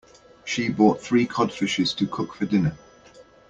[0.45, 2.75] She bought three cod fishes to cook for dinner.